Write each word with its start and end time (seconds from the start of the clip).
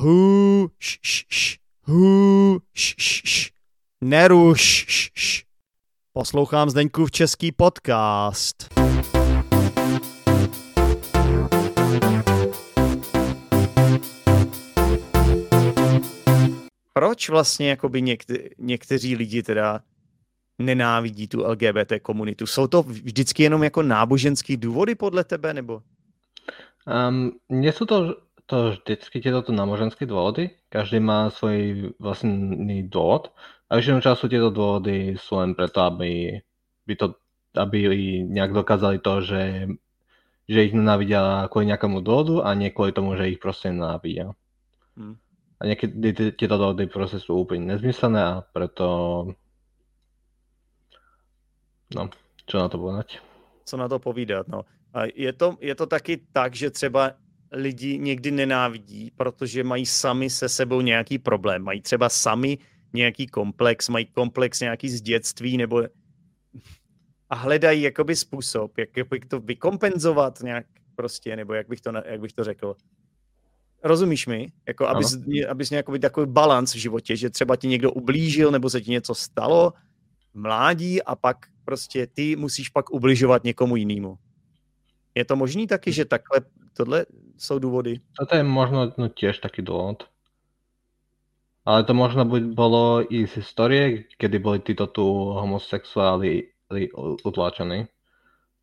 Hu, 0.00 0.70
š, 0.78 0.98
š, 1.02 1.24
š, 1.28 1.58
hu, 1.82 2.60
š, 2.72 2.94
š, 2.98 3.22
š. 3.24 3.50
Neruš, 4.00 4.86
š, 4.88 5.10
š. 5.14 5.44
Poslouchám 6.12 6.70
Zdeňkův 6.70 7.10
český 7.10 7.52
podcast. 7.52 8.68
Proč 16.92 17.28
vlastně 17.28 17.68
jakoby 17.68 18.02
někte, 18.02 18.34
někteří 18.58 19.16
lidi 19.16 19.42
teda 19.42 19.80
nenávidí 20.58 21.28
tu 21.28 21.44
LGBT 21.44 21.92
komunitu? 22.02 22.46
Jsou 22.46 22.66
to 22.66 22.82
vždycky 22.82 23.42
jenom 23.42 23.64
jako 23.64 23.82
náboženský 23.82 24.56
důvody 24.56 24.94
podle 24.94 25.24
tebe, 25.24 25.54
nebo? 25.54 25.82
Um, 26.86 27.36
nie 27.48 27.72
sú 27.72 27.84
to, 27.84 28.16
to 28.50 28.74
vždycky 28.74 29.22
tieto 29.22 29.46
náboženské 29.46 30.10
dôvody. 30.10 30.50
Každý 30.74 30.98
má 30.98 31.30
svoj 31.30 31.94
vlastný 32.02 32.82
dôvod. 32.90 33.30
A 33.70 33.78
väčšinou 33.78 34.02
času 34.02 34.26
tieto 34.26 34.50
dôvody 34.50 35.14
sú 35.14 35.38
len 35.38 35.54
preto, 35.54 35.86
aby, 35.86 36.42
by 36.82 36.94
to, 36.98 37.14
aby 37.54 37.86
nejak 38.26 38.50
dokázali 38.50 38.98
to, 38.98 39.22
že, 39.22 39.70
že 40.50 40.66
ich 40.66 40.74
nenávidia 40.74 41.46
kvôli 41.46 41.70
nejakému 41.70 42.02
dôvodu 42.02 42.50
a 42.50 42.58
nie 42.58 42.74
kvôli 42.74 42.90
tomu, 42.90 43.14
že 43.14 43.30
ich 43.30 43.38
proste 43.38 43.70
nenávidia. 43.70 44.34
Hmm. 44.98 45.14
A 45.62 45.70
niekedy 45.70 46.34
tieto 46.34 46.58
dôvody 46.58 46.90
proste 46.90 47.22
sú 47.22 47.46
úplne 47.46 47.70
nezmyslené 47.70 48.18
a 48.18 48.42
preto 48.42 48.86
no, 51.94 52.02
čo 52.50 52.58
na 52.58 52.66
to 52.66 52.76
povedať? 52.82 53.22
Co 53.62 53.74
na 53.78 53.86
to 53.86 54.02
povídat, 54.02 54.50
no. 54.50 54.66
A 54.90 55.06
je 55.06 55.30
to, 55.30 55.54
je 55.62 55.74
to 55.78 55.86
taky 55.86 56.18
tak, 56.34 56.50
že 56.58 56.74
třeba 56.74 57.14
lidi 57.52 57.98
někdy 57.98 58.30
nenávidí, 58.30 59.10
protože 59.16 59.64
mají 59.64 59.86
sami 59.86 60.30
se 60.30 60.48
sebou 60.48 60.80
nějaký 60.80 61.18
problém. 61.18 61.62
Mají 61.62 61.82
třeba 61.82 62.08
sami 62.08 62.58
nějaký 62.92 63.26
komplex, 63.26 63.88
mají 63.88 64.06
komplex 64.06 64.60
nějaký 64.60 64.88
z 64.88 65.00
dětství 65.00 65.56
nebo 65.56 65.82
a 67.30 67.34
hledají 67.34 67.82
jakoby 67.82 68.16
způsob, 68.16 68.78
jak, 68.78 68.96
jak 68.96 69.26
to 69.28 69.40
vykompenzovat 69.40 70.40
nějak 70.42 70.66
prostě, 70.94 71.36
nebo 71.36 71.54
jak 71.54 71.68
bych 71.68 71.80
to, 71.80 71.92
jak 72.06 72.20
bych 72.20 72.32
to 72.32 72.44
řekl. 72.44 72.76
Rozumíš 73.84 74.26
mi? 74.26 74.52
Jako, 74.68 74.86
abys, 74.86 75.18
abys 75.48 75.70
měl 75.70 75.82
takový 76.00 76.26
balans 76.26 76.74
v 76.74 76.78
životě, 76.78 77.16
že 77.16 77.30
třeba 77.30 77.56
ti 77.56 77.68
někdo 77.68 77.92
ublížil, 77.92 78.50
nebo 78.50 78.70
se 78.70 78.80
ti 78.80 78.90
něco 78.90 79.14
stalo 79.14 79.72
v 80.34 80.40
mládí 80.40 81.02
a 81.02 81.16
pak 81.16 81.36
prostě 81.64 82.06
ty 82.06 82.36
musíš 82.36 82.68
pak 82.68 82.90
ubližovat 82.90 83.44
někomu 83.44 83.76
jinému. 83.76 84.18
Je 85.14 85.24
to 85.24 85.36
možný 85.36 85.66
taky, 85.66 85.92
že 85.92 86.04
takhle, 86.04 86.40
tohle 86.76 87.06
jsou 87.38 87.58
důvody? 87.58 88.00
To 88.28 88.36
je 88.36 88.42
možno 88.42 88.92
no, 88.98 89.08
tiež 89.08 89.38
taký 89.38 89.62
dôvod. 89.62 90.06
Ale 91.66 91.84
to 91.84 91.92
možno 91.94 92.24
by 92.24 92.40
bolo 92.56 93.04
i 93.04 93.26
z 93.26 93.44
histórie, 93.44 94.08
kedy 94.16 94.38
boli 94.38 94.58
títo 94.64 94.86
tu 94.86 95.04
homosexuáli 95.36 96.48
utláčaní. 97.24 97.86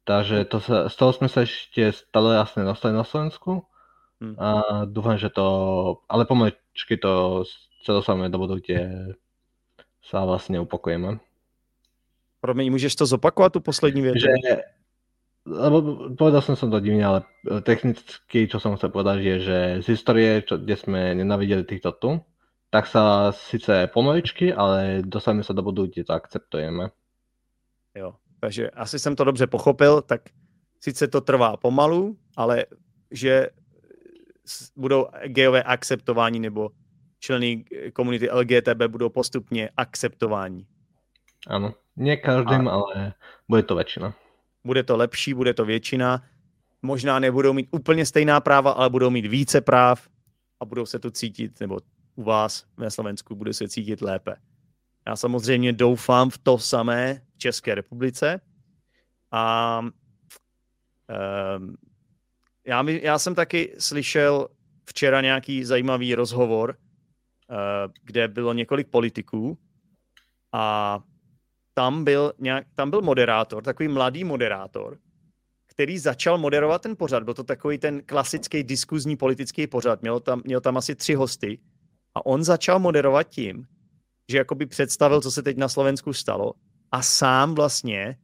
Takže 0.04 0.46
to 0.48 0.58
sa, 0.64 0.90
z 0.90 0.96
toho 0.96 1.12
sme 1.14 1.28
sa 1.28 1.44
ešte 1.44 1.92
stále 1.92 2.40
jasne 2.40 2.64
dostali 2.64 2.96
na 2.96 3.04
Slovensku. 3.04 3.68
Hmm. 4.24 4.36
A 4.40 4.48
dúfam, 4.88 5.20
že 5.20 5.30
to... 5.30 5.46
Ale 6.10 6.26
pomaličky 6.26 6.98
to 6.98 7.44
dostaneme 7.86 8.32
do 8.32 8.40
bodu, 8.40 8.56
kde 8.58 9.14
sa 10.02 10.24
vlastne 10.24 10.64
upokojíme. 10.64 11.20
Promiň, 12.42 12.72
můžeš 12.72 12.96
to 12.96 13.06
zopakovat, 13.06 13.54
tu 13.54 13.60
poslední 13.60 14.02
větu? 14.02 14.20
Že 14.20 14.64
lebo 15.48 16.12
povedal 16.20 16.44
som 16.44 16.60
som 16.60 16.68
to 16.68 16.84
divne, 16.84 17.08
ale 17.08 17.20
e, 17.48 17.64
technicky, 17.64 18.52
čo 18.52 18.60
som 18.60 18.76
chcel 18.76 18.92
povedať, 18.92 19.18
je, 19.24 19.36
že 19.40 19.58
z 19.80 19.86
histórie, 19.96 20.44
čo, 20.44 20.60
kde 20.60 20.76
sme 20.76 21.16
nenavideli 21.16 21.64
týchto 21.64 21.96
tu, 21.96 22.10
tak 22.68 22.84
sa 22.92 23.32
síce 23.32 23.88
pomaličky, 23.96 24.52
ale 24.52 25.00
dostaneme 25.08 25.48
sa 25.48 25.56
do 25.56 25.64
bodu, 25.64 25.88
kde 25.88 26.04
to 26.04 26.14
akceptujeme. 26.14 26.92
Jo, 27.96 28.20
takže 28.40 28.70
asi 28.70 29.00
jsem 29.00 29.16
to 29.16 29.24
dobře 29.24 29.48
pochopil, 29.48 30.02
tak 30.02 30.22
sice 30.80 31.08
to 31.08 31.22
trvá 31.22 31.58
pomalu, 31.58 32.18
ale 32.36 32.66
že 33.12 33.50
budou 34.76 35.08
gejové 35.26 35.64
akceptováni 35.64 36.40
nebo 36.40 36.72
členy 37.20 37.66
komunity 37.94 38.30
LGTB 38.32 38.82
budou 38.88 39.10
postupně 39.10 39.70
akceptováni. 39.78 40.68
Ano, 41.48 41.74
nie 41.96 42.18
každým, 42.18 42.68
A... 42.68 42.72
ale 42.72 43.14
bude 43.48 43.64
to 43.64 43.76
väčšina 43.76 44.12
bude 44.68 44.84
to 44.84 44.98
lepší, 44.98 45.34
bude 45.34 45.54
to 45.54 45.66
většina. 45.66 46.24
Možná 46.82 47.20
nebudou 47.20 47.54
mít 47.54 47.68
úplně 47.72 48.06
stejná 48.06 48.40
práva, 48.40 48.72
ale 48.72 48.90
budou 48.90 49.10
mít 49.10 49.26
více 49.26 49.62
práv 49.62 50.10
a 50.60 50.66
budou 50.66 50.86
se 50.86 51.00
tu 51.00 51.12
cítit, 51.12 51.60
nebo 51.60 51.80
u 52.16 52.24
vás 52.24 52.66
na 52.78 52.90
Slovensku 52.90 53.36
bude 53.36 53.54
se 53.54 53.68
cítit 53.68 54.02
lépe. 54.02 54.36
Já 55.08 55.16
samozřejmě 55.16 55.74
doufám 55.74 56.30
v 56.30 56.38
to 56.38 56.58
samé 56.58 57.22
v 57.36 57.38
České 57.38 57.76
republice 57.76 58.42
a 59.32 59.80
um, 59.80 59.92
já, 62.66 62.82
mi, 62.82 63.02
já 63.04 63.20
jsem 63.20 63.36
taky 63.36 63.76
slyšel 63.80 64.48
včera 64.86 65.22
nějaký 65.22 65.64
zajímavý 65.64 66.16
rozhovor, 66.16 66.78
uh, 67.50 67.56
kde 68.04 68.28
bylo 68.28 68.54
několik 68.54 68.88
politiků 68.88 69.58
a 70.52 71.00
tam 71.78 72.04
byl, 72.04 72.34
nějak, 72.40 72.68
tam 72.76 72.90
byl 72.90 73.02
moderátor, 73.02 73.64
takový 73.64 73.90
mladý 73.90 74.24
moderátor, 74.24 74.98
který 75.66 76.00
začal 76.00 76.38
moderovat 76.38 76.82
ten 76.82 76.96
pořad. 76.96 77.24
Byl 77.24 77.34
to 77.34 77.44
takový 77.44 77.78
ten 77.78 78.02
klasický 78.06 78.64
diskuzní 78.64 79.18
politický 79.18 79.68
pořad. 79.68 80.02
Měl 80.02 80.20
tam, 80.20 80.42
měl 80.46 80.62
tam 80.62 80.78
asi 80.78 80.96
tři 80.96 81.14
hosty 81.14 81.60
a 82.16 82.26
on 82.26 82.44
začal 82.44 82.80
moderovat 82.80 83.30
tím, 83.30 83.66
že 84.30 84.38
jakoby 84.38 84.66
představil, 84.66 85.22
co 85.22 85.32
se 85.32 85.44
teď 85.44 85.58
na 85.58 85.70
Slovensku 85.70 86.14
stalo 86.14 86.54
a 86.92 87.02
sám 87.02 87.56
vlastně 87.56 88.18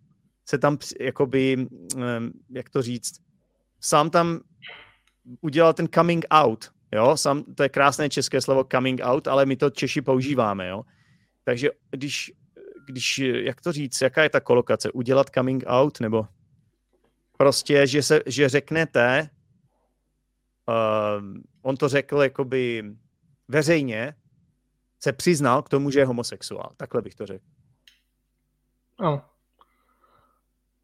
se 0.50 0.58
tam 0.58 0.78
jakoby, 1.00 1.68
jak 2.50 2.70
to 2.70 2.82
říct, 2.82 3.22
sám 3.82 4.10
tam 4.10 4.40
udělal 5.42 5.74
ten 5.74 5.88
coming 5.94 6.26
out, 6.32 6.72
jo, 6.92 7.18
sám, 7.18 7.44
to 7.44 7.64
je 7.64 7.70
krásné 7.70 8.10
české 8.10 8.42
slovo 8.42 8.66
coming 8.72 9.02
out, 9.04 9.28
ale 9.28 9.46
my 9.46 9.56
to 9.56 9.70
Češi 9.70 10.02
používáme, 10.02 10.68
jo. 10.68 10.84
Takže 11.46 11.70
když 11.92 12.34
když, 12.86 13.20
jak 13.20 13.62
to 13.62 13.72
říct, 13.72 14.02
jaká 14.02 14.24
je 14.24 14.30
ta 14.30 14.40
kolokace? 14.40 14.92
Udělat 14.92 15.30
coming 15.30 15.64
out, 15.68 16.00
nebo 16.00 16.28
prostě, 17.38 17.88
že, 17.88 18.04
se, 18.04 18.22
že 18.26 18.50
řeknete, 18.50 19.30
uh, 20.68 21.24
on 21.62 21.78
to 21.78 21.90
řekl 21.90 22.24
jakoby 22.24 22.84
veřejně, 23.48 24.14
se 25.00 25.14
přiznal 25.14 25.62
k 25.62 25.70
tomu, 25.70 25.92
že 25.92 26.00
je 26.00 26.06
homosexuál. 26.06 26.72
Takhle 26.78 27.02
bych 27.02 27.16
to 27.16 27.26
řekl. 27.26 27.46
No. 29.02 29.22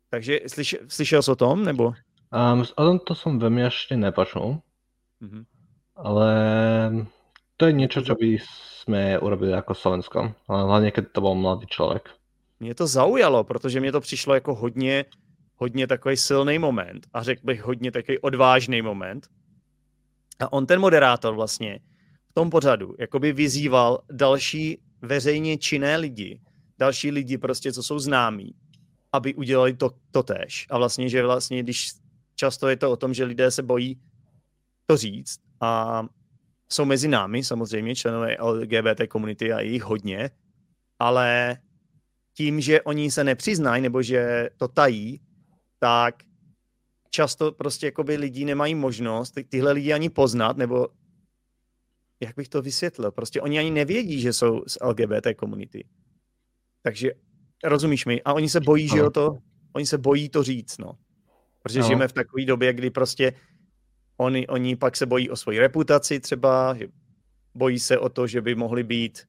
Takže 0.10 0.40
slyš, 0.48 0.76
slyšel 0.88 1.24
jsi 1.24 1.32
o 1.32 1.36
tom, 1.36 1.66
nebo? 1.66 1.94
Um, 2.30 2.62
o 2.62 2.84
tom 2.86 3.00
to 3.02 3.18
som 3.18 3.42
veľmi 3.42 3.66
ešte 3.66 3.98
nepočul. 3.98 4.62
Mm-hmm. 5.18 5.44
Ale 5.98 6.30
to 7.58 7.66
je 7.66 7.74
niečo, 7.74 8.06
čo 8.06 8.14
by 8.14 8.38
sme 8.90 9.22
urobili 9.22 9.52
jako 9.52 9.74
Slovensko. 9.76 10.34
Hlavně, 10.50 10.92
keď 10.92 11.06
to 11.12 11.22
byl 11.22 11.36
mladý 11.36 11.68
člověk. 11.68 12.10
Mě 12.60 12.76
to 12.76 12.88
zaujalo, 12.88 13.44
protože 13.44 13.80
mě 13.80 13.92
to 13.92 14.02
přišlo 14.02 14.34
jako 14.34 14.56
hodně, 14.56 15.06
hodně 15.56 15.88
takový 15.88 16.18
silný 16.18 16.60
moment 16.60 17.08
a 17.14 17.24
řekl 17.24 17.42
bych 17.44 17.64
hodně 17.64 17.92
takový 17.92 18.20
odvážný 18.20 18.82
moment. 18.82 19.28
A 20.40 20.54
on, 20.54 20.66
ten 20.66 20.80
moderátor 20.80 21.36
vlastně, 21.36 21.80
v 22.30 22.34
tom 22.34 22.50
pořadu, 22.50 22.96
jakoby 23.00 23.34
vyzýval 23.34 24.00
další 24.12 24.82
veřejně 25.02 25.58
činné 25.58 25.98
lidi, 25.98 26.42
další 26.80 27.12
lidi 27.12 27.38
prostě, 27.38 27.74
co 27.74 27.84
jsou 27.84 28.00
známí, 28.00 28.56
aby 29.14 29.36
udělali 29.36 29.74
to, 29.74 29.90
to 30.12 30.24
tež. 30.24 30.68
A 30.70 30.78
vlastně, 30.78 31.10
že 31.10 31.24
vlastně, 31.26 31.64
když 31.64 31.88
často 32.36 32.68
je 32.68 32.76
to 32.76 32.92
o 32.92 32.98
tom, 32.98 33.14
že 33.14 33.24
lidé 33.24 33.52
se 33.52 33.64
bojí 33.64 34.00
to 34.86 34.98
říct 34.98 35.40
a 35.62 36.04
jsou 36.72 36.86
mezi 36.86 37.08
námi 37.08 37.44
samozřejmě 37.44 37.96
členové 37.96 38.38
LGBT 38.42 39.02
komunity 39.10 39.54
a 39.54 39.60
jich 39.60 39.84
hodně, 39.84 40.30
ale 41.00 41.58
tím, 42.34 42.62
že 42.62 42.82
oni 42.82 43.12
se 43.12 43.24
nepřiznají 43.24 43.82
nebo 43.82 44.02
že 44.02 44.50
to 44.58 44.68
tají, 44.68 45.22
tak 45.80 46.16
často 47.10 47.52
prostě 47.52 47.86
jakoby 47.86 48.18
lidi 48.18 48.46
nemají 48.46 48.76
možnost 48.76 49.34
tyhle 49.50 49.72
lidi 49.72 49.94
ani 49.94 50.10
poznat, 50.10 50.58
nebo 50.58 50.88
jak 52.20 52.36
bych 52.36 52.50
to 52.50 52.62
vysvětlil, 52.62 53.12
prostě 53.12 53.42
oni 53.42 53.60
ani 53.60 53.72
nevědí, 53.72 54.22
že 54.22 54.34
jsou 54.34 54.64
z 54.68 54.78
LGBT 54.82 55.28
komunity. 55.36 55.88
Takže 56.82 57.12
rozumíš 57.64 58.06
mi? 58.06 58.22
A 58.22 58.34
oni 58.34 58.50
se 58.50 58.60
bojí, 58.60 58.88
že 58.88 58.98
jo, 58.98 59.10
to, 59.10 59.38
oni 59.74 59.86
se 59.86 59.98
bojí 59.98 60.30
to 60.30 60.44
říct, 60.44 60.78
no. 60.78 60.98
Protože 61.64 61.80
no. 61.80 61.86
žijeme 61.86 62.08
v 62.08 62.14
takové 62.14 62.46
době, 62.46 62.74
kdy 62.74 62.90
prostě 62.90 63.34
Oni, 64.20 64.48
oni 64.48 64.76
pak 64.76 64.98
se 64.98 65.06
bojí 65.06 65.30
o 65.30 65.36
svoji 65.36 65.60
reputaci 65.60 66.20
třeba, 66.20 66.76
bojí 67.56 67.80
se 67.80 67.98
o 67.98 68.10
to, 68.10 68.28
že 68.28 68.42
by 68.42 68.56
mohli 68.56 68.84
být 68.84 69.28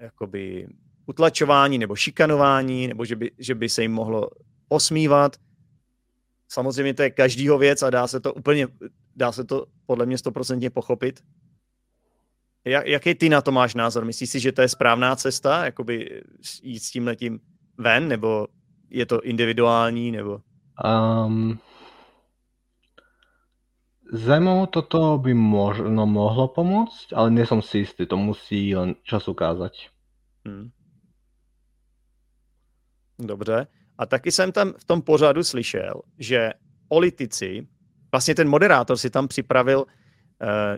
jakoby 0.00 0.68
utlačování 1.06 1.78
nebo 1.78 1.96
šikanování, 1.96 2.88
nebo 2.88 3.04
že 3.04 3.16
by, 3.16 3.30
že 3.38 3.54
by 3.54 3.68
se 3.68 3.82
jim 3.82 3.92
mohlo 3.92 4.30
posmívat. 4.68 5.36
Samozřejmě 6.48 6.94
to 6.94 7.02
je 7.02 7.10
každýho 7.10 7.58
věc 7.58 7.82
a 7.82 7.90
dá 7.90 8.06
se 8.06 8.20
to 8.20 8.34
úplně, 8.34 8.68
dá 9.16 9.32
se 9.32 9.44
to 9.44 9.66
podle 9.86 10.06
mě 10.06 10.18
stoprocentně 10.18 10.70
pochopit, 10.70 11.20
Jak, 12.64 12.86
jaký 12.86 13.14
ty 13.14 13.28
na 13.28 13.42
to 13.42 13.52
máš 13.52 13.74
názor? 13.74 14.04
Myslíš 14.04 14.30
si, 14.30 14.40
že 14.40 14.52
to 14.52 14.62
je 14.62 14.68
správná 14.68 15.16
cesta, 15.16 15.64
jakoby 15.64 16.22
jít 16.62 16.80
s 16.80 16.90
tím 16.90 17.06
letím 17.06 17.40
ven, 17.78 18.08
nebo 18.08 18.46
je 18.90 19.06
to 19.06 19.20
individuální, 19.20 20.10
nebo? 20.10 20.40
Um, 20.84 21.58
Zemou 24.12 24.66
toto 24.66 25.18
by 25.18 25.34
možno 25.34 26.04
mohlo 26.04 26.48
pomôcť, 26.52 27.16
ale 27.16 27.32
nie 27.32 27.48
som 27.48 27.64
si 27.64 27.88
istý, 27.88 28.04
to 28.04 28.20
musí 28.20 28.76
len 28.76 29.00
čas 29.00 29.28
ukázať. 29.28 29.88
Hmm. 30.44 30.70
Dobře. 33.18 33.66
A 33.98 34.06
taky 34.06 34.32
jsem 34.32 34.52
tam 34.52 34.72
v 34.72 34.84
tom 34.84 35.02
pořadu 35.02 35.44
slyšel, 35.44 36.02
že 36.18 36.52
politici, 36.88 37.66
vlastně 38.12 38.34
ten 38.34 38.48
moderátor 38.48 38.96
si 38.96 39.10
tam 39.10 39.28
připravil 39.28 39.78
uh, 39.78 39.86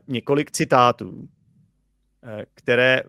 několik 0.09 0.51
citátů, 0.51 1.11
uh, 1.11 1.27
které 2.55 3.03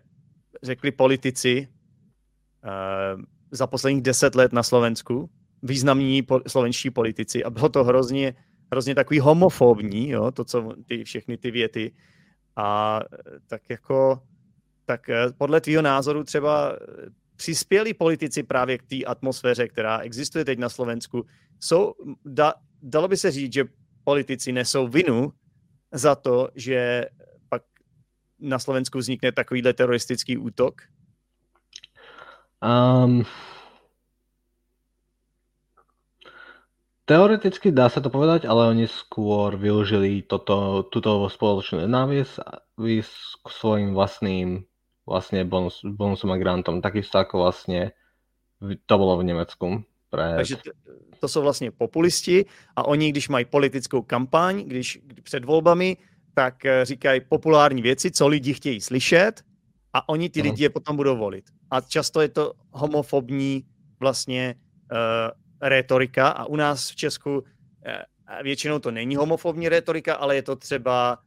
řekli 0.62 0.92
politici 0.92 1.68
uh, 1.68 3.22
za 3.50 3.66
posledních 3.66 4.02
deset 4.02 4.34
let 4.34 4.52
na 4.52 4.62
Slovensku, 4.62 5.30
významní 5.62 6.22
po, 6.22 6.40
slovenští 6.46 6.90
politici 6.90 7.44
a 7.44 7.50
bylo 7.50 7.68
to 7.68 7.84
hrozně, 7.84 8.34
hrozně 8.72 8.94
takový 8.94 9.20
homofobní, 9.20 10.08
jo, 10.08 10.30
to, 10.30 10.44
co 10.44 10.72
ty, 10.86 11.04
všechny 11.04 11.36
ty 11.36 11.50
věty. 11.50 11.94
A 12.56 13.00
tak 13.46 13.62
jako, 13.70 14.22
tak 14.84 15.10
podle 15.38 15.60
tvýho 15.60 15.82
názoru 15.82 16.24
třeba 16.24 16.78
přispěli 17.36 17.94
politici 17.94 18.42
právě 18.42 18.78
k 18.78 18.82
té 18.82 19.04
atmosféře, 19.04 19.68
která 19.68 19.98
existuje 19.98 20.44
teď 20.44 20.58
na 20.58 20.68
Slovensku. 20.68 21.26
Jsou, 21.60 21.94
da, 22.24 22.54
dalo 22.82 23.08
by 23.08 23.16
se 23.16 23.30
říct, 23.30 23.52
že 23.52 23.64
politici 24.04 24.52
nesou 24.52 24.88
vinu 24.88 25.32
za 25.92 26.14
to, 26.14 26.48
že 26.54 27.06
pak 27.48 27.62
na 28.40 28.58
Slovensku 28.58 28.98
vznikne 28.98 29.32
takovýhle 29.32 29.72
teroristický 29.72 30.36
útok? 30.36 30.82
Um, 32.62 33.24
teoreticky 37.08 37.72
dá 37.72 37.88
sa 37.88 38.04
to 38.04 38.12
povedať, 38.12 38.44
ale 38.44 38.68
oni 38.76 38.84
skôr 38.84 39.56
využili 39.56 40.20
toto, 40.28 40.84
túto 40.92 41.24
spoločnú 41.32 41.88
nenávisť 41.88 42.36
k 42.76 43.46
svojim 43.48 43.96
vlastným 43.96 44.68
vlastne 45.08 45.40
bonus, 45.48 45.80
bonusom 45.80 46.28
a 46.30 46.36
grantom. 46.36 46.84
Takisto 46.84 47.16
ako 47.16 47.48
vlastne 47.48 47.96
to 48.60 48.94
bylo 49.00 49.16
v 49.16 49.24
Německu. 49.24 49.66
Pre... 50.10 50.36
Takže 50.36 50.56
to, 51.20 51.28
jsou 51.28 51.42
vlastně 51.42 51.70
populisti 51.70 52.44
a 52.76 52.86
oni, 52.86 53.10
když 53.10 53.28
mají 53.28 53.44
politickou 53.44 54.02
kampaň, 54.02 54.64
když 54.66 54.98
před 55.22 55.44
volbami, 55.44 55.96
tak 56.34 56.64
eh, 56.64 56.84
říkají 56.84 57.20
populární 57.28 57.82
věci, 57.82 58.10
co 58.10 58.28
lidi 58.28 58.54
chtějí 58.54 58.80
slyšet 58.80 59.42
a 59.92 60.08
oni 60.08 60.30
ty 60.30 60.42
lidi 60.42 60.62
je 60.62 60.70
potom 60.70 60.96
budou 60.96 61.16
volit. 61.16 61.44
A 61.70 61.80
často 61.80 62.20
je 62.20 62.28
to 62.28 62.52
homofobní 62.70 63.64
vlastně 64.00 64.54
uh, 64.92 64.98
rétorika 65.60 66.28
a 66.28 66.44
u 66.44 66.56
nás 66.56 66.90
v 66.90 66.96
Česku 66.96 67.38
uh, 67.38 67.44
většinou 68.42 68.78
to 68.78 68.90
není 68.90 69.16
homofobní 69.16 69.68
rétorika, 69.68 70.14
ale 70.14 70.36
je 70.36 70.42
to 70.42 70.56
třeba 70.56 71.18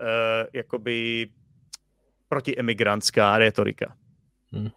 uh, 0.00 0.06
jakoby 0.52 1.28
protiemigrantská 2.28 3.38
retorika. 3.38 3.96
Hmm. 4.52 4.68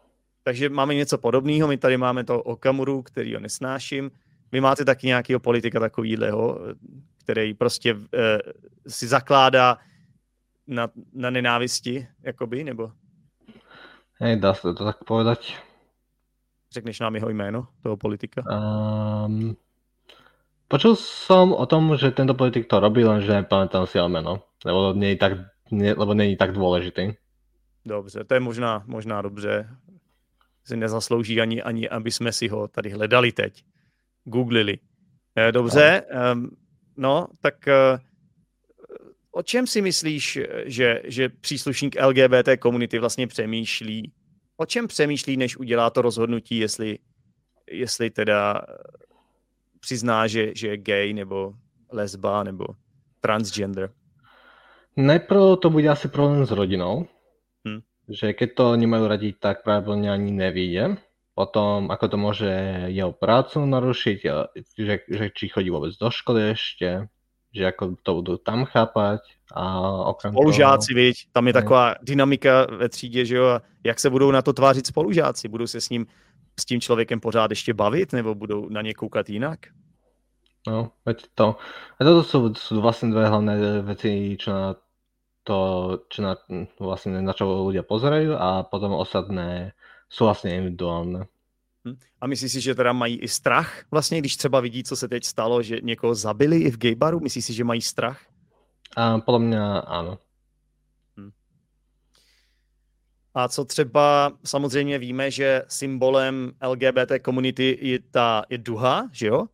Takže 0.43 0.69
máme 0.69 0.95
něco 0.95 1.17
podobného, 1.17 1.67
my 1.67 1.77
tady 1.77 1.97
máme 1.97 2.23
to 2.23 2.43
Okamuru, 2.43 3.01
který 3.01 3.33
ho 3.33 3.39
nesnáším. 3.39 4.11
Vy 4.51 4.61
máte 4.61 4.85
taky 4.85 5.07
nějakého 5.07 5.39
politika 5.39 5.79
takovýhleho, 5.79 6.59
který 7.23 7.53
prostě 7.53 7.93
uh, 7.93 7.99
si 8.87 9.07
zakládá 9.07 9.77
na, 10.67 10.89
na 11.13 11.29
nenávisti, 11.29 12.07
jakoby, 12.23 12.63
nebo? 12.63 12.91
Hej, 14.19 14.39
dá 14.39 14.53
se 14.53 14.61
to 14.61 14.85
tak 14.85 15.03
povedať. 15.03 15.55
Řekneš 16.75 16.99
nám 16.99 17.15
jeho 17.15 17.29
jméno, 17.29 17.67
toho 17.83 17.97
politika? 17.97 18.43
Um, 19.25 19.55
počul 20.67 20.99
som 20.99 21.55
o 21.55 21.63
tom, 21.65 21.95
že 21.95 22.11
tento 22.11 22.35
politik 22.35 22.67
to 22.67 22.83
robí, 22.83 22.99
lenže 22.99 23.31
nepamätám 23.31 23.87
si 23.87 23.95
jméno, 23.95 24.43
lebo 24.65 24.93
není 24.93 25.15
tak, 25.15 25.39
ne, 25.71 25.95
lebo 25.95 26.11
není 26.11 26.35
tak 26.35 26.51
dôležitý. 26.51 27.15
Dobře, 27.85 28.23
to 28.27 28.33
je 28.33 28.39
možná, 28.39 28.83
možná 28.85 29.21
dobře. 29.21 29.69
Si 30.67 30.75
nezaslouží 30.75 31.41
ani, 31.41 31.63
ani, 31.63 31.89
aby 31.89 32.11
jsme 32.11 32.31
si 32.31 32.47
ho 32.47 32.67
tady 32.67 32.89
hledali 32.89 33.31
teď. 33.31 33.63
Googlili. 34.23 34.79
Eh, 35.35 35.51
dobře, 35.51 36.03
no, 36.11 36.49
no 36.97 37.27
tak 37.41 37.67
eh, 37.67 37.99
o 39.31 39.43
čem 39.43 39.67
si 39.67 39.81
myslíš, 39.81 40.39
že, 40.65 41.01
že 41.03 41.29
příslušník 41.29 41.95
LGBT 42.01 42.59
komunity 42.59 42.99
vlastně 42.99 43.27
přemýšlí? 43.27 44.11
O 44.57 44.65
čem 44.65 44.87
přemýšlí, 44.87 45.37
než 45.37 45.57
udělá 45.57 45.89
to 45.89 46.01
rozhodnutí, 46.01 46.57
jestli, 46.57 46.99
jestli 47.71 48.09
teda 48.09 48.61
přizná, 49.79 50.27
že, 50.27 50.51
že 50.55 50.67
je 50.67 50.77
gay 50.77 51.13
nebo 51.13 51.53
lesba 51.91 52.43
nebo 52.43 52.65
transgender? 53.21 53.91
Najprv 54.97 55.59
to 55.61 55.69
bude 55.69 55.89
asi 55.89 56.07
problém 56.07 56.45
s 56.45 56.51
rodinou, 56.51 57.07
že 58.09 58.37
keď 58.37 58.49
to 58.53 58.65
nemajú 58.77 59.03
radi, 59.09 59.29
tak 59.33 59.65
pravdepodobne 59.65 60.13
ani 60.13 60.31
nevíde. 60.31 61.01
Potom, 61.35 61.91
ako 61.91 62.05
to 62.07 62.17
môže 62.21 62.51
jeho 62.95 63.11
prácu 63.11 63.59
narušiť, 63.67 64.17
že, 64.77 64.95
že 65.03 65.25
či 65.35 65.51
chodí 65.51 65.67
vôbec 65.67 65.91
do 65.99 66.07
školy 66.07 66.55
ešte, 66.55 67.11
že 67.55 67.63
ako 67.71 67.95
to 68.03 68.11
budú 68.19 68.35
tam 68.35 68.67
chápať 68.67 69.23
a 69.55 69.79
okrem 70.11 70.35
Spolužáci, 70.35 70.91
toho... 70.91 70.99
viď? 70.99 71.15
Tam 71.31 71.47
je 71.47 71.53
ne. 71.53 71.59
taková 71.61 71.95
dynamika 72.03 72.67
ve 72.69 72.89
třídě, 72.89 73.25
že 73.25 73.35
jo? 73.35 73.45
A 73.47 73.61
jak 73.83 73.99
se 73.99 74.09
budou 74.09 74.31
na 74.31 74.41
to 74.41 74.53
tvářit 74.53 74.87
spolužáci? 74.87 75.47
Budou 75.47 75.67
se 75.67 75.81
s 75.81 75.89
ním, 75.89 76.05
s 76.59 76.65
tím 76.65 76.81
člověkem 76.81 77.19
pořád 77.19 77.49
ještě 77.51 77.73
bavit, 77.73 78.13
nebo 78.13 78.35
budou 78.35 78.69
na 78.69 78.81
ně 78.81 78.93
koukat 78.93 79.29
jinak? 79.29 79.59
No, 80.67 80.91
veď 81.05 81.23
to. 81.35 81.55
A 81.99 82.03
toto 82.03 82.25
sú, 82.25 82.49
sú 82.57 82.81
vlastne 82.81 83.13
dve 83.13 83.29
hlavné 83.29 83.85
veci, 83.85 84.33
čo 84.33 84.49
na 84.49 84.73
to, 85.45 85.57
čo 86.09 86.25
na, 86.25 86.33
vlastne 86.81 87.21
na 87.21 87.37
čo 87.37 87.45
ľudia 87.45 87.85
pozerajú 87.85 88.33
a 88.33 88.65
potom 88.65 88.97
ostatné 88.97 89.77
jsou 90.09 90.25
vlastně 90.25 90.55
individuálne. 90.55 91.25
Hm. 91.85 91.95
A 92.21 92.27
myslíš 92.27 92.51
si, 92.51 92.61
že 92.61 92.75
teda 92.75 92.93
mají 92.93 93.19
i 93.19 93.27
strach 93.27 93.85
vlastně, 93.91 94.19
když 94.19 94.37
třeba 94.37 94.59
vidí, 94.59 94.83
co 94.83 94.95
se 94.95 95.07
teď 95.07 95.25
stalo, 95.25 95.61
že 95.61 95.77
někoho 95.83 96.15
zabili 96.15 96.57
i 96.57 96.71
v 96.71 96.77
gaybaru? 96.77 97.19
Myslíš 97.19 97.45
si, 97.45 97.53
že 97.53 97.63
mají 97.63 97.81
strach? 97.81 98.21
A 98.97 99.19
podle 99.19 99.39
mě 99.39 99.59
ano. 99.87 100.19
Hm. 101.19 101.31
A 103.33 103.47
co 103.47 103.65
třeba, 103.65 104.31
samozřejmě 104.43 104.99
víme, 104.99 105.31
že 105.31 105.63
symbolem 105.67 106.51
LGBT 106.67 107.11
komunity 107.21 107.77
je 107.81 107.99
ta 107.99 108.43
je 108.49 108.57
duha, 108.57 109.09
že 109.11 109.27
jo? 109.27 109.45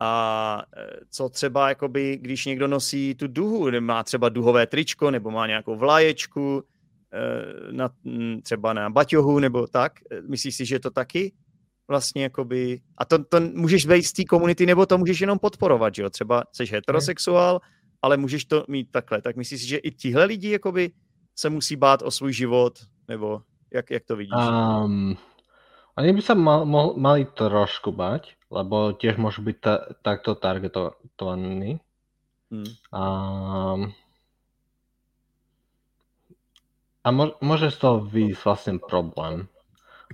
A 0.00 0.62
e, 0.76 1.00
co 1.10 1.28
třeba, 1.28 1.68
jakoby, 1.68 2.18
když 2.22 2.44
někdo 2.46 2.68
nosí 2.68 3.14
tu 3.14 3.26
duhu, 3.26 3.80
má 3.80 4.02
třeba 4.02 4.28
duhové 4.28 4.66
tričko, 4.66 5.10
nebo 5.10 5.30
má 5.30 5.46
nějakou 5.46 5.76
vlaječku, 5.76 6.64
e, 7.12 7.72
na, 7.72 7.90
třeba 8.42 8.72
na 8.72 8.90
baťohu, 8.90 9.38
nebo 9.38 9.66
tak, 9.66 9.92
e, 10.10 10.22
myslíš 10.22 10.54
si, 10.54 10.66
že 10.66 10.74
je 10.74 10.80
to 10.80 10.90
taky 10.90 11.32
vlastně 11.90 12.22
jakoby, 12.22 12.80
a 12.98 13.04
to, 13.04 13.24
to 13.24 13.40
můžeš 13.40 13.86
být 13.86 14.02
z 14.02 14.12
té 14.12 14.24
komunity, 14.24 14.66
nebo 14.66 14.86
to 14.86 14.98
můžeš 14.98 15.20
jenom 15.20 15.38
podporovat, 15.38 15.94
že 15.94 16.02
jo, 16.02 16.10
třeba 16.10 16.44
jsi 16.52 16.64
heterosexuál, 16.66 17.60
ale 18.02 18.16
můžeš 18.16 18.44
to 18.44 18.64
mít 18.68 18.88
takhle, 18.90 19.22
tak 19.22 19.36
myslíš 19.36 19.60
si, 19.60 19.68
že 19.68 19.76
i 19.76 19.90
tihle 19.90 20.24
lidi 20.24 20.50
jakoby 20.50 20.90
se 21.34 21.50
musí 21.50 21.76
bát 21.76 22.02
o 22.02 22.10
svůj 22.10 22.32
život, 22.32 22.78
nebo 23.08 23.42
jak, 23.74 23.90
jak 23.90 24.04
to 24.04 24.16
vidíš? 24.16 24.34
Um, 24.34 25.16
oni 25.98 26.12
by 26.12 26.22
se 26.22 26.34
mal, 26.34 26.64
mal, 26.64 26.94
mali 26.96 27.24
trošku 27.24 27.92
bať, 27.92 28.38
lebo 28.50 28.96
tiež 28.96 29.20
môžu 29.20 29.42
byť 29.44 29.56
ta, 29.60 29.74
takto 30.02 30.34
targetovaní. 30.34 31.78
Hmm. 32.50 32.72
A, 32.90 33.02
a 37.04 37.08
môže 37.42 37.70
z 37.70 37.78
toho 37.78 38.02
výjsť 38.02 38.42
vlastne 38.42 38.74
problém. 38.80 39.46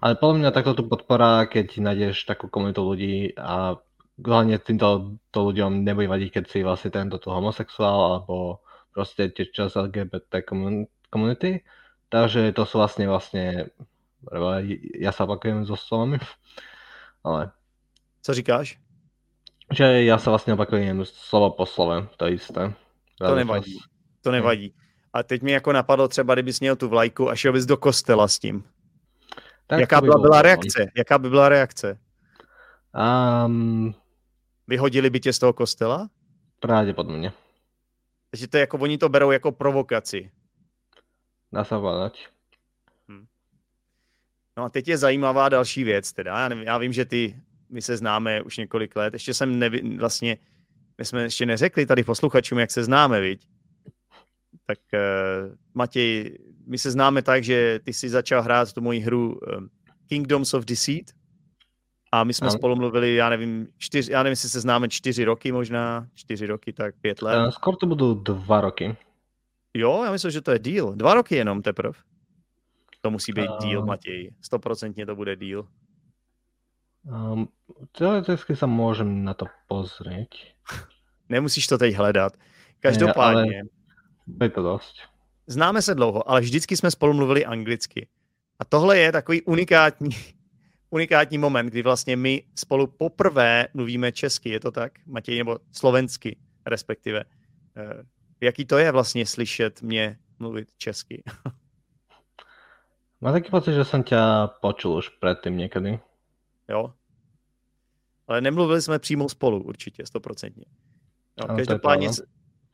Ale 0.03 0.15
podľa 0.21 0.37
mňa 0.39 0.51
takto 0.53 0.73
tu 0.77 0.85
podpora, 0.85 1.49
keď 1.49 1.81
nájdeš 1.81 2.29
takú 2.29 2.53
komunitu 2.53 2.85
ľudí 2.85 3.33
a 3.41 3.81
hlavne 4.21 4.61
týmto 4.61 5.17
to 5.33 5.39
ľuďom 5.53 5.85
nebude 5.85 6.09
vadiť, 6.09 6.29
keď 6.41 6.45
si 6.49 6.59
vlastne 6.61 6.93
tento 6.93 7.17
tu 7.17 7.33
homosexuál 7.33 8.01
alebo 8.13 8.61
proste 8.93 9.33
tiež 9.33 9.53
čas 9.53 9.77
LGBT 9.77 10.45
komunity. 11.09 11.65
Takže 12.13 12.53
to 12.53 12.63
sú 12.69 12.79
vlastne 12.79 13.09
vlastne 13.09 13.73
ja 14.99 15.13
sa 15.13 15.25
opakujem 15.25 15.65
so 15.65 15.77
slovami, 15.79 16.19
ale 17.27 17.53
co 18.23 18.35
říkáš? 18.35 18.79
Že 19.73 20.05
já 20.05 20.19
se 20.19 20.31
vlastně 20.31 20.55
opakujem 20.55 21.05
slovo 21.05 21.51
po 21.51 21.67
slove, 21.67 22.09
to 22.17 22.27
jisté. 22.27 22.75
To 23.19 23.35
nevadí, 23.35 23.79
to 24.21 24.31
nevadí. 24.31 24.75
A 25.13 25.23
teď 25.23 25.43
mi 25.43 25.53
jako 25.53 25.73
napadlo 25.73 26.09
třeba, 26.09 26.35
kdybys 26.35 26.61
měl 26.61 26.77
tu 26.77 26.89
vlajku 26.89 27.31
a 27.31 27.37
šel 27.37 27.53
bys 27.53 27.67
do 27.67 27.77
kostela 27.77 28.29
s 28.29 28.39
tím. 28.39 28.65
Tak 29.67 29.81
Jaká 29.81 30.01
by 30.01 30.05
byla, 30.05 30.19
byla 30.19 30.43
reakce? 30.43 30.87
Jaká 30.97 31.19
by 31.19 31.31
byla 31.31 31.49
reakce? 31.49 31.99
Um, 33.47 33.95
Vyhodili 34.69 35.11
by 35.11 35.21
tě 35.21 35.33
z 35.33 35.39
toho 35.39 35.53
kostela? 35.53 36.09
Pravděpodobně. 36.61 37.33
Takže 38.31 38.49
to 38.49 38.57
je 38.57 38.61
jako, 38.61 38.79
oni 38.79 38.99
to 38.99 39.09
berou 39.09 39.31
jako 39.31 39.53
provokaci. 39.53 40.31
Dá 41.53 41.65
se 41.65 41.75
Hmm. 43.09 43.27
No 44.57 44.65
a 44.65 44.69
teď 44.69 44.89
je 44.89 44.99
zajímavá 44.99 45.49
další 45.49 45.85
věc. 45.85 46.13
Teda. 46.13 46.41
Já, 46.41 46.49
nevím, 46.49 46.65
já 46.65 46.79
vím, 46.79 46.93
že 46.93 47.05
ty, 47.05 47.37
my 47.71 47.83
se 47.83 47.97
známe 47.97 48.43
už 48.43 48.57
několik 48.57 48.97
let. 48.97 49.13
Ještě 49.13 49.35
jsem 49.35 49.59
nevi, 49.59 49.97
vlastně, 49.99 50.39
my 50.99 51.05
jsme 51.05 51.23
ještě 51.23 51.47
neřekli 51.47 51.87
tady 51.87 52.05
posluchačům, 52.05 52.59
jak 52.59 52.71
se 52.71 52.85
známe, 52.85 53.21
viď? 53.21 53.49
Tak 54.67 54.79
uh, 54.95 55.55
Matěj, 55.75 56.39
my 56.67 56.79
se 56.79 56.91
známe 56.91 57.23
tak, 57.23 57.45
že 57.45 57.81
ty 57.85 57.93
jsi 57.93 58.09
začal 58.09 58.43
hrát 58.43 58.73
tu 58.73 58.81
moji 58.81 59.01
hru 59.01 59.29
um, 59.29 59.69
Kingdoms 60.09 60.55
of 60.55 60.65
Deceit 60.65 61.13
a 62.13 62.25
my 62.25 62.35
jsme 62.35 62.49
ano. 62.49 62.59
spolu 62.59 62.77
mluvili, 62.77 63.15
já 63.15 63.29
nevím, 63.29 63.69
čtyř, 63.79 64.09
já 64.09 64.23
nevím, 64.23 64.33
jestli 64.33 64.49
se 64.49 64.61
známe 64.61 64.89
čtyři 64.89 65.25
roky 65.25 65.53
možná, 65.53 66.07
čtyři 66.15 66.47
roky, 66.47 66.73
tak 66.73 66.95
pět 67.01 67.23
let. 67.23 67.39
Uh, 67.39 67.51
skoro 67.51 67.77
to 67.77 67.87
budou 67.87 68.15
dva 68.15 68.61
roky. 68.61 68.97
Jo, 69.75 70.03
já 70.05 70.13
myslím, 70.13 70.31
že 70.31 70.41
to 70.41 70.51
je 70.51 70.59
díl. 70.59 70.95
Dva 70.95 71.15
roky 71.15 71.37
jenom 71.37 71.63
teprve. 71.63 71.99
To 73.01 73.11
musí 73.11 73.33
být 73.33 73.49
uh, 73.49 73.59
díl, 73.59 73.85
Matěj. 73.85 74.35
Stoprocentně 74.41 75.07
to 75.07 75.17
bude 75.17 75.37
díl. 75.37 75.69
Um, 77.05 77.49
teoreticky 77.99 78.57
se 78.57 78.67
můžem 78.67 79.25
na 79.25 79.35
to 79.35 79.47
pozrieť. 79.67 80.55
Nemusíš 81.29 81.67
to 81.67 81.79
teď 81.79 81.95
hledat. 81.95 82.33
Každopádně. 82.81 83.63
Je 84.43 84.51
to 84.51 84.63
dost. 84.63 84.97
Známe 85.47 85.83
se 85.83 85.95
dlouho, 85.95 86.31
ale 86.31 86.41
vždycky 86.41 86.77
jsme 86.77 86.91
spolu 86.91 87.13
mluvili 87.13 87.45
anglicky. 87.45 88.09
A 88.59 88.65
tohle 88.65 88.99
je 88.99 89.13
takový 89.13 89.43
unikátní, 89.43 90.11
unikátní 90.91 91.39
moment, 91.39 91.67
kdy 91.67 91.83
vlastně 91.83 92.17
my 92.17 92.43
spolu 92.55 92.87
poprvé 92.87 93.69
mluvíme 93.75 94.13
česky, 94.13 94.51
je 94.51 94.61
to 94.61 94.71
tak, 94.71 94.93
Matěj, 95.07 95.39
nebo 95.39 95.59
slovensky 95.73 96.37
respektive. 96.67 97.25
Eh, 97.77 98.03
jaký 98.41 98.65
to 98.65 98.79
je 98.79 98.93
vlastně 98.93 99.27
slyšet 99.27 99.83
mě 99.83 100.19
mluvit 100.39 100.69
česky? 100.77 101.23
Mám 103.21 103.33
taký 103.33 103.51
pocit, 103.51 103.73
že 103.73 103.85
jsem 103.85 104.03
tě 104.03 104.17
počul 104.61 104.97
už 104.97 105.09
předtím 105.09 105.57
někdy. 105.57 106.01
Jo. 106.69 106.95
Ale 108.29 108.41
nemluvili 108.41 108.83
jsme 108.83 108.99
přímo 108.99 109.29
spolu, 109.29 109.63
určitě, 109.63 110.07
stoprocentně. 110.07 110.65
No, 111.41 111.57
každopádně, 111.57 112.09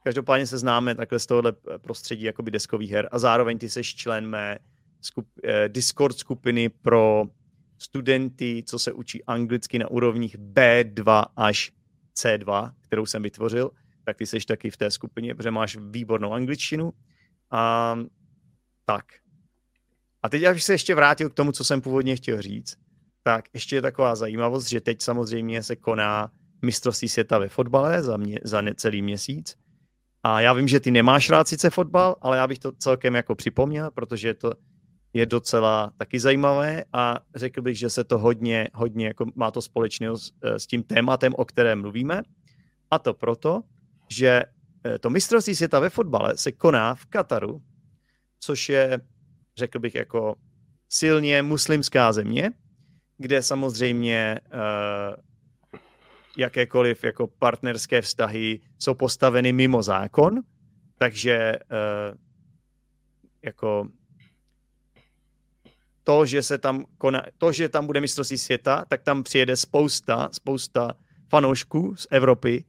každopádně 0.04 0.47
se 0.47 0.59
známe 0.59 0.94
takhle 0.94 1.18
z 1.18 1.26
tohohle 1.26 1.52
prostředí 1.78 2.25
jakoby 2.25 2.50
deskových 2.50 2.90
her 2.90 3.09
a 3.12 3.18
zároveň 3.18 3.59
ty 3.59 3.71
seš 3.71 3.94
člen 3.94 4.26
mé 4.26 4.59
skup, 5.00 5.28
eh, 5.44 5.68
Discord 5.68 6.18
skupiny 6.18 6.68
pro 6.68 7.25
studenty, 7.78 8.62
co 8.66 8.78
se 8.78 8.92
učí 8.92 9.25
anglicky 9.25 9.78
na 9.78 9.90
úrovních 9.90 10.38
B2 10.38 11.25
až 11.37 11.73
C2, 12.16 12.73
kterou 12.80 13.06
jsem 13.06 13.23
vytvořil, 13.23 13.71
tak 14.04 14.16
ty 14.16 14.26
jsi 14.26 14.40
taky 14.40 14.71
v 14.71 14.76
té 14.76 14.90
skupině, 14.90 15.35
protože 15.35 15.50
máš 15.50 15.76
výbornou 15.76 16.32
angličtinu. 16.32 16.92
A 17.50 17.97
tak. 18.87 19.04
A 20.23 20.28
teď, 20.28 20.44
abych 20.44 20.64
se 20.64 20.73
ještě 20.73 20.94
vrátil 20.94 21.30
k 21.30 21.35
tomu, 21.35 21.52
co 21.52 21.64
jsem 21.64 21.80
původně 21.80 22.16
chtěl 22.16 22.42
říct, 22.42 22.76
tak 23.23 23.44
ještě 23.54 23.76
je 23.76 23.82
taková 23.82 24.14
zajímavost, 24.16 24.68
že 24.68 24.80
teď 24.80 25.02
samozřejmě 25.02 25.62
se 25.62 25.76
koná 25.76 26.32
mistrovství 26.62 27.09
světa 27.09 27.38
ve 27.38 27.49
fotbale 27.49 28.02
za, 28.02 28.16
mě, 28.16 28.38
za 28.44 28.61
necelý 28.61 29.02
měsíc. 29.02 29.56
A 30.23 30.41
já 30.41 30.52
vím, 30.52 30.69
že 30.69 30.81
ty 30.81 30.91
nemáš 30.91 31.31
rád 31.31 31.49
sice 31.49 31.71
fotbal, 31.71 32.17
ale 32.21 32.37
já 32.37 32.47
bych 32.47 32.59
to 32.59 32.73
celkem 32.73 33.14
jako 33.14 33.35
připomněl, 33.35 33.91
protože 33.91 34.35
to 34.35 34.52
je 35.12 35.26
docela 35.26 35.93
taky 35.97 36.21
zajímavé 36.21 36.85
a 36.93 37.21
řekl 37.35 37.62
bych, 37.62 37.79
že 37.79 37.91
se 37.91 38.05
to 38.05 38.19
hodně, 38.19 38.69
hodně 38.75 39.07
jako 39.07 39.26
má 39.35 39.50
to 39.50 39.62
společného 39.62 40.19
s, 40.19 40.33
eh, 40.43 40.59
s 40.59 40.67
tím 40.67 40.83
tématem, 40.83 41.33
o 41.37 41.45
kterém 41.45 41.81
mluvíme. 41.81 42.23
A 42.91 42.99
to 42.99 43.14
proto, 43.14 43.62
že 44.09 44.43
eh, 44.85 44.99
to 44.99 45.11
mistrovství 45.11 45.55
světa 45.55 45.81
ve 45.81 45.91
fotbale 45.91 46.37
se 46.37 46.52
koná 46.52 46.95
v 46.95 47.07
Kataru, 47.07 47.62
což 48.41 48.69
je, 48.69 49.00
řekl 49.57 49.79
bych, 49.79 49.95
jako 49.95 50.35
silně 50.88 51.43
muslimská 51.43 52.12
země, 52.12 52.50
kde 53.19 53.43
samozřejmě 53.43 54.41
uh, 54.55 55.14
jakékoliv 56.37 57.05
jako 57.05 57.27
partnerské 57.27 58.03
vztahy 58.03 58.61
jsou 58.79 58.95
postaveny 58.95 59.53
mimo 59.53 59.83
zákon, 59.83 60.41
takže 60.99 61.59
uh, 61.71 62.19
jako 63.43 63.89
to, 66.05 66.27
že 66.27 66.43
se 66.43 66.59
tam 66.59 66.85
koná, 66.99 67.23
to, 67.39 67.53
že 67.53 67.69
tam 67.69 67.87
bude 67.87 68.01
mistrovství 68.01 68.39
světa, 68.39 68.85
tak 68.89 69.03
tam 69.03 69.23
přijede 69.23 69.57
spousta, 69.57 70.29
spousta 70.33 70.95
fanoušků 71.29 71.97
z 71.97 72.07
Evropy, 72.11 72.65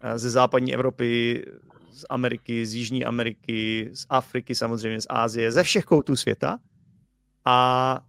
eh, 0.00 0.18
ze 0.18 0.30
západní 0.30 0.74
Evropy, 0.74 1.44
z 1.92 2.04
Ameriky, 2.10 2.66
z 2.66 2.74
Jižní 2.74 3.04
Ameriky, 3.04 3.90
z 3.92 4.06
Afriky 4.08 4.54
samozřejmě, 4.54 5.00
z 5.00 5.06
Ázie, 5.08 5.52
ze 5.52 5.62
všech 5.62 5.84
koutů 5.84 6.16
světa. 6.16 6.58
A 7.44 8.00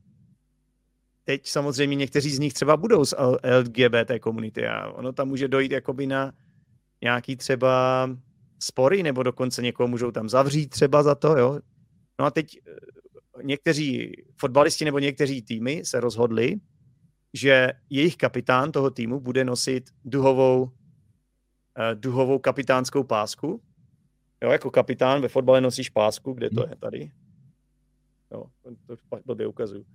teď 1.27 1.48
samozřejmě 1.48 1.96
někteří 1.96 2.31
z 2.31 2.39
nich 2.39 2.53
třeba 2.53 2.77
budou 2.77 3.05
z 3.05 3.15
LGBT 3.60 4.12
komunity 4.22 4.67
a 4.67 4.91
ono 4.91 5.13
tam 5.13 5.27
může 5.27 5.48
dojít 5.48 5.72
jakoby 5.72 6.07
na 6.07 6.34
nějaký 7.01 7.36
třeba 7.36 8.10
spory, 8.60 9.03
nebo 9.03 9.24
dokonce 9.24 9.62
někoho 9.62 9.88
můžou 9.88 10.12
tam 10.12 10.29
zavřít 10.29 10.67
třeba 10.67 11.03
za 11.03 11.15
to, 11.15 11.38
jo. 11.38 11.60
No 12.19 12.25
a 12.25 12.31
teď 12.31 12.57
eh, 12.67 13.43
někteří 13.43 14.12
fotbalisti 14.38 14.86
nebo 14.86 15.00
někteří 15.00 15.41
týmy 15.41 15.81
se 15.86 16.00
rozhodli, 16.00 16.55
že 17.34 17.72
jejich 17.89 18.17
kapitán 18.17 18.72
toho 18.72 18.89
týmu 18.89 19.19
bude 19.19 19.43
nosit 19.43 19.89
duhovou, 20.05 20.63
uh, 20.63 20.69
duhovou 21.93 22.39
kapitánskou 22.39 23.03
pásku. 23.03 23.62
Jo, 24.43 24.51
jako 24.51 24.72
kapitán 24.72 25.22
ve 25.22 25.27
fotbale 25.27 25.62
nosíš 25.62 25.89
pásku, 25.89 26.34
kde 26.34 26.50
to 26.50 26.62
hmm. 26.62 26.69
je 26.69 26.75
tady. 26.75 27.12
Jo, 28.31 28.46
to 28.88 28.98
blbě 29.25 29.48
ukazuju. 29.48 29.86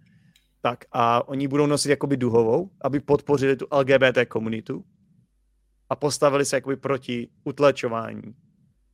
Tak 0.62 0.84
a 0.92 1.28
oni 1.28 1.48
budou 1.48 1.66
nosit 1.66 1.90
jakoby 1.90 2.16
duhovou, 2.16 2.70
aby 2.80 3.00
podpořili 3.00 3.56
tu 3.56 3.66
LGBT 3.72 4.18
komunitu 4.28 4.84
a 5.88 5.96
postavili 5.96 6.44
se 6.44 6.56
jakoby 6.56 6.76
proti 6.76 7.28
utlačování 7.44 8.22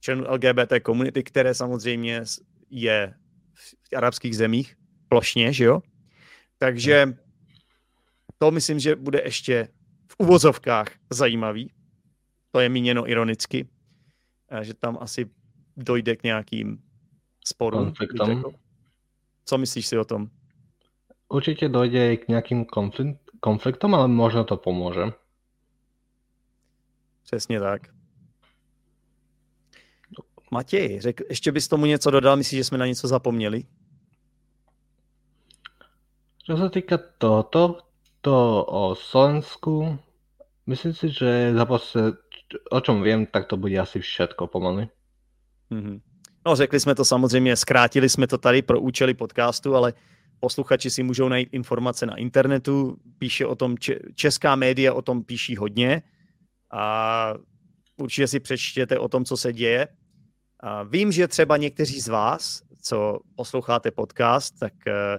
členů 0.01 0.25
LGBT 0.29 0.73
komunity, 0.83 1.23
které 1.23 1.55
samozřejmě 1.55 2.23
je 2.71 3.15
v 3.55 3.97
arabských 3.97 4.37
zemích 4.37 4.77
plošně, 5.09 5.53
že 5.53 5.65
jo? 5.65 5.83
Takže 6.59 7.15
to 8.39 8.51
myslím, 8.51 8.79
že 8.79 8.97
bude 8.97 9.21
ještě 9.25 9.69
v 10.09 10.15
uvozovkách 10.19 10.89
zajímavý. 11.11 11.73
To 12.51 12.61
je 12.61 12.69
míněno 12.69 13.11
ironicky, 13.11 13.69
že 14.63 14.75
tam 14.75 14.99
asi 15.01 15.31
dojde 15.77 16.17
k 16.17 16.23
nějakým 16.23 16.83
sporům. 17.47 17.93
Co 19.45 19.59
myslíš 19.59 19.87
si 19.87 19.99
o 19.99 20.05
tom? 20.05 20.31
Určitě 21.29 21.69
dojde 21.69 22.17
k 22.17 22.29
nějakým 22.29 22.67
konfliktům, 23.41 23.95
ale 23.95 24.09
možná 24.09 24.45
to 24.45 24.57
pomůže. 24.57 25.03
Přesně 27.23 27.61
tak. 27.61 27.83
Matěj, 30.51 31.01
řek, 31.01 31.21
ještě 31.29 31.53
bys 31.53 31.69
tomu 31.69 31.87
něco 31.87 32.11
dodal? 32.11 32.37
Myslíš, 32.37 32.59
že 32.59 32.65
jsme 32.65 32.79
na 32.79 32.87
něco 32.87 33.09
zapomněli? 33.09 33.65
Co 36.45 36.57
se 36.57 36.71
týká 36.71 36.99
tohoto, 37.19 37.79
to 38.21 38.65
o 38.65 38.95
Slovensku, 38.95 39.99
myslím 40.67 40.95
si, 40.95 41.11
že 41.11 41.55
zaposled, 41.55 42.15
o 42.71 42.81
čem 42.81 43.03
vím, 43.03 43.27
tak 43.27 43.47
to 43.47 43.57
bude 43.57 43.79
asi 43.79 44.01
všetko 44.01 44.47
pomaly. 44.47 44.89
Mm-hmm. 45.71 46.01
No, 46.47 46.57
řekli 46.57 46.81
jsme 46.81 46.95
to 46.95 47.05
samozřejmě, 47.05 47.57
zkrátili 47.57 48.09
jsme 48.09 48.27
to 48.27 48.39
tady 48.39 48.63
pro 48.63 48.81
účely 48.81 49.15
podcastu, 49.15 49.77
ale 49.77 49.93
posluchači 50.41 50.91
si 50.91 51.03
můžou 51.03 51.29
najít 51.29 51.49
informace 51.53 52.07
na 52.07 52.17
internetu, 52.17 52.97
píše 53.19 53.47
o 53.47 53.55
tom, 53.55 53.77
česká 54.15 54.57
média 54.57 54.95
o 54.95 55.03
tom 55.03 55.25
píší 55.25 55.57
hodně 55.57 56.03
a 56.73 57.35
určitě 57.97 58.29
si 58.29 58.41
přečtěte 58.41 58.99
o 58.99 59.09
tom, 59.09 59.25
co 59.25 59.37
se 59.37 59.53
děje. 59.53 59.89
Vím, 60.89 61.13
že 61.13 61.29
třeba 61.29 61.57
někteří 61.57 62.01
z 62.01 62.09
vás, 62.09 62.63
co 62.83 63.19
posloucháte 63.37 63.91
podcast, 63.91 64.59
tak 64.59 64.73
eh, 64.87 65.19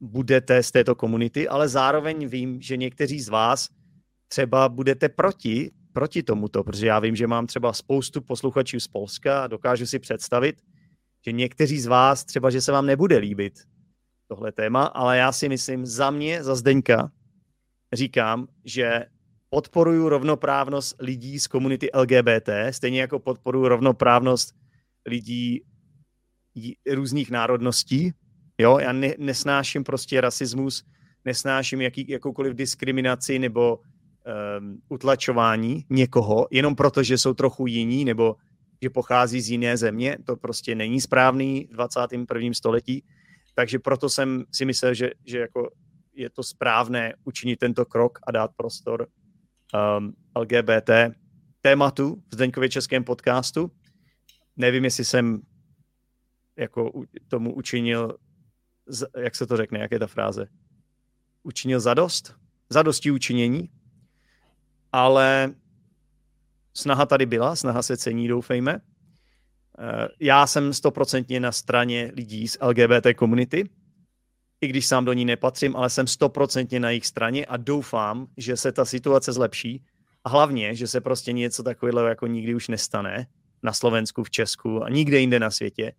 budete 0.00 0.62
z 0.62 0.70
této 0.70 0.94
komunity, 0.94 1.48
ale 1.48 1.68
zároveň 1.68 2.28
vím, 2.28 2.62
že 2.62 2.76
někteří 2.76 3.20
z 3.20 3.28
vás 3.28 3.68
třeba 4.28 4.68
budete 4.68 5.08
proti, 5.08 5.70
proti 5.92 6.22
tomuto, 6.22 6.64
protože 6.64 6.86
já 6.86 6.98
vím, 6.98 7.16
že 7.16 7.26
mám 7.26 7.46
třeba 7.46 7.72
spoustu 7.72 8.20
posluchačů 8.20 8.80
z 8.80 8.88
Polska 8.88 9.44
a 9.44 9.46
dokážu 9.46 9.86
si 9.86 9.98
představit, 9.98 10.62
že 11.26 11.32
někteří 11.32 11.80
z 11.80 11.86
vás 11.86 12.24
třeba, 12.24 12.50
že 12.50 12.60
se 12.60 12.72
vám 12.72 12.86
nebude 12.86 13.16
líbit 13.18 13.54
tohle 14.28 14.52
téma, 14.52 14.84
ale 14.84 15.18
já 15.18 15.32
si 15.32 15.48
myslím, 15.48 15.86
za 15.86 16.10
mě, 16.10 16.44
za 16.44 16.54
Zdeňka, 16.54 17.10
říkám, 17.92 18.46
že 18.64 19.06
podporuju 19.50 20.08
rovnoprávnost 20.08 20.96
lidí 21.00 21.38
z 21.38 21.46
komunity 21.46 21.90
LGBT, 21.94 22.48
stejně 22.70 23.00
jako 23.00 23.18
podporuju 23.18 23.68
rovnoprávnost 23.68 24.54
lidí 25.06 25.62
různých 26.92 27.30
národností. 27.30 28.12
Jo, 28.58 28.78
já 28.78 28.92
ne, 28.92 29.14
nesnáším 29.18 29.84
prostě 29.84 30.20
rasismus, 30.20 30.84
nesnáším 31.24 31.80
jaký, 31.80 32.08
jakoukoliv 32.08 32.54
diskriminaci 32.54 33.38
nebo 33.38 33.76
um, 33.78 34.80
utlačování 34.88 35.84
někoho, 35.90 36.46
jenom 36.50 36.74
proto, 36.74 37.02
že 37.02 37.18
jsou 37.18 37.34
trochu 37.34 37.66
jiní 37.66 38.04
nebo 38.04 38.36
že 38.82 38.90
pochází 38.90 39.40
z 39.40 39.50
jiné 39.50 39.76
země. 39.76 40.18
To 40.24 40.36
prostě 40.36 40.74
není 40.74 41.00
správný 41.00 41.68
v 41.70 41.74
21. 41.74 42.50
století. 42.52 43.04
Takže 43.58 43.78
proto 43.78 44.08
jsem 44.08 44.44
si 44.52 44.64
myslel, 44.64 44.94
že, 44.94 45.10
že 45.24 45.38
jako 45.38 45.70
je 46.12 46.30
to 46.30 46.42
správné 46.42 47.14
učinit 47.24 47.56
tento 47.56 47.84
krok 47.84 48.18
a 48.26 48.32
dát 48.32 48.50
prostor 48.56 49.06
um, 49.98 50.12
LGBT 50.38 50.90
tématu 51.60 52.22
v 52.28 52.34
Zdeňkově 52.34 52.68
českém 52.68 53.04
podcastu. 53.04 53.70
Nevím, 54.56 54.84
jestli 54.84 55.04
jsem 55.04 55.40
jako 56.56 56.92
tomu 57.28 57.54
učinil, 57.54 58.16
jak 59.16 59.36
se 59.36 59.46
to 59.46 59.56
řekne, 59.56 59.78
jak 59.78 59.90
je 59.90 59.98
ta 59.98 60.06
fráze? 60.06 60.46
Učinil 61.42 61.80
zadost? 61.80 62.34
Zadosti 62.70 63.10
učinění? 63.10 63.70
Ale 64.92 65.54
snaha 66.74 67.06
tady 67.06 67.26
byla, 67.26 67.56
snaha 67.56 67.82
se 67.82 67.96
cení, 67.96 68.28
doufejme. 68.28 68.80
Eh, 69.78 70.08
já 70.20 70.46
jsem 70.46 70.72
stoprocentně 70.72 71.40
na 71.40 71.52
straně 71.52 72.12
lidí 72.16 72.48
z 72.48 72.58
LGBT 72.60 73.14
komunity, 73.16 73.68
i 74.60 74.68
když 74.68 74.86
sám 74.86 75.04
do 75.04 75.12
ní 75.12 75.24
nepatřím, 75.24 75.76
ale 75.76 75.90
jsem 75.90 76.06
stoprocentně 76.06 76.80
na 76.80 76.90
jejich 76.90 77.06
straně 77.06 77.46
a 77.46 77.56
doufám, 77.56 78.26
že 78.36 78.56
se 78.56 78.72
ta 78.72 78.84
situace 78.84 79.32
zlepší 79.32 79.84
a 80.24 80.28
hlavně, 80.28 80.74
že 80.74 80.86
se 80.86 81.00
prostě 81.00 81.32
něco 81.32 81.62
takového 81.62 82.06
jako 82.06 82.26
nikdy 82.26 82.54
už 82.54 82.68
nestane 82.68 83.26
na 83.62 83.72
Slovensku, 83.72 84.24
v 84.24 84.30
Česku 84.30 84.84
a 84.84 84.88
nikde 84.88 85.18
jinde 85.18 85.40
na 85.40 85.50
světě. 85.50 85.92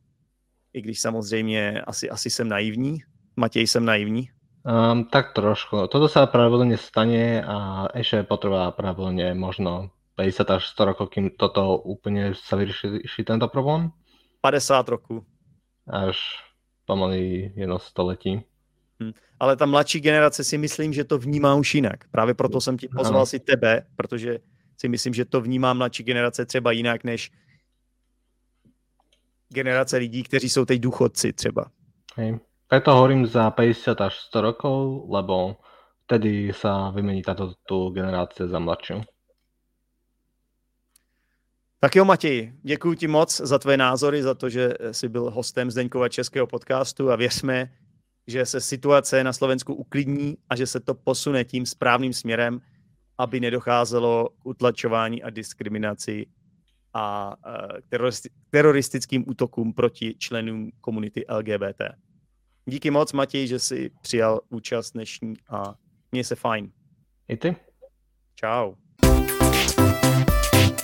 I 0.74 0.82
když 0.82 1.00
samozřejmě 1.00 1.82
asi, 1.82 2.10
asi 2.10 2.30
jsem 2.30 2.50
naivní. 2.50 3.00
Matěj, 3.36 3.68
jsem 3.68 3.86
naivní? 3.86 4.30
Um, 4.68 5.08
tak 5.08 5.32
trošku. 5.32 5.88
Toto 5.88 6.12
sa 6.12 6.28
pravidelne 6.28 6.76
stane 6.76 7.40
a 7.40 7.88
ešte 7.96 8.28
potrvá 8.28 8.68
pravidelne 8.76 9.32
možno 9.32 9.96
50 10.18 10.50
až 10.50 10.64
100 10.74 10.86
rokov, 10.86 11.14
kým 11.14 11.30
toto 11.38 11.78
úplne 11.78 12.34
sa 12.34 12.58
vyrieši 12.58 13.22
tento 13.22 13.46
problém? 13.48 13.94
50 14.42 14.90
roků. 14.90 15.26
Až 15.86 16.18
pomaly 16.86 17.54
jedno 17.56 17.80
století. 17.80 18.42
Hmm. 19.00 19.14
Ale 19.40 19.56
ta 19.56 19.66
mladší 19.66 20.00
generace 20.00 20.44
si 20.44 20.58
myslím, 20.58 20.94
že 20.94 21.04
to 21.04 21.18
vnímá 21.18 21.56
už 21.56 21.76
jinak. 21.76 22.10
Právě 22.12 22.34
proto 22.34 22.62
jsem 22.62 22.78
ti 22.78 22.88
pozval 22.88 23.22
ano. 23.22 23.26
si 23.26 23.40
tebe, 23.40 23.86
protože 23.96 24.40
si 24.78 24.90
myslím, 24.90 25.14
že 25.14 25.26
to 25.26 25.42
vnímá 25.42 25.74
mladší 25.74 26.04
generace 26.04 26.46
třeba 26.46 26.72
jinak 26.72 27.04
než 27.04 27.32
generace 29.50 29.98
lidí, 29.98 30.24
kteří 30.24 30.50
jsou 30.50 30.66
teď 30.66 30.82
důchodci 30.82 31.34
třeba. 31.34 31.66
Hej. 32.16 32.40
Preto 32.68 32.94
hovorím 32.94 33.26
za 33.26 33.52
50 33.52 34.02
až 34.02 34.16
100 34.16 34.42
rokov, 34.42 35.10
lebo 35.10 35.56
vtedy 36.04 36.54
sa 36.54 36.92
vymení 36.92 37.24
táto 37.24 37.54
tu 37.64 37.90
generácia 37.90 38.48
za 38.48 38.60
mladšiu. 38.60 39.04
Tak 41.80 41.96
jo, 41.96 42.06
Matěj, 42.06 42.54
děkuji 42.64 42.94
ti 42.94 43.08
moc 43.08 43.38
za 43.38 43.60
tvoje 43.60 43.78
názory, 43.78 44.24
za 44.24 44.34
to, 44.34 44.50
že 44.50 44.74
jsi 44.92 45.10
byl 45.10 45.32
hostem 45.32 45.72
Zdeňkova 45.72 46.10
českého 46.10 46.48
podcastu 46.48 47.12
a 47.12 47.16
věřme, 47.16 47.74
že 48.28 48.46
se 48.46 48.62
situace 48.62 49.24
na 49.24 49.34
Slovensku 49.34 49.74
uklidní 49.74 50.38
a 50.50 50.56
že 50.56 50.68
se 50.68 50.80
to 50.80 50.94
posune 50.94 51.44
tím 51.44 51.66
správným 51.66 52.14
směrem, 52.14 52.62
aby 53.18 53.40
nedocházelo 53.40 54.30
k 54.30 54.46
utlačování 54.46 55.24
a 55.24 55.30
diskriminaci 55.30 56.26
a 56.94 57.36
teroristickým 58.50 59.24
útokům 59.28 59.74
proti 59.74 60.16
členům 60.18 60.72
komunity 60.82 61.26
LGBT. 61.30 61.82
Díky 62.66 62.92
moc, 62.92 63.14
Matěj, 63.14 63.48
že 63.48 63.60
jsi 63.60 63.92
přijal 64.02 64.42
účast 64.50 64.92
dnešní 64.92 65.34
a 65.50 65.76
měj 66.12 66.24
se 66.24 66.36
fajn. 66.36 66.72
I 67.28 67.38
ty. 67.38 67.56
Čau. 68.36 68.74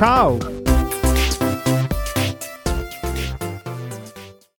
Ciao! 0.00 0.59